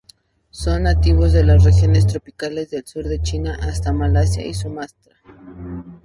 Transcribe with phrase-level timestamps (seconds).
[0.49, 5.15] Son nativos de las regiones tropicales del sur de China hasta Malasia y Sumatra.